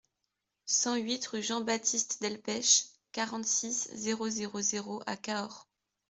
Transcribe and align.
cent 0.65 0.95
huit 0.95 1.23
rue 1.27 1.43
Jean 1.43 1.61
Baptiste 1.61 2.23
Delpech, 2.23 2.85
quarante-six, 3.11 3.87
zéro 3.93 4.29
zéro 4.31 4.59
zéro 4.59 5.03
à 5.05 5.15
Cahors 5.15 5.67